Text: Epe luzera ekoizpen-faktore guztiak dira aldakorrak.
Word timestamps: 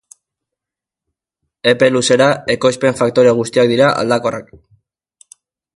Epe 1.73 1.89
luzera 1.97 2.31
ekoizpen-faktore 2.55 3.35
guztiak 3.43 3.71
dira 3.75 3.95
aldakorrak. 4.05 4.53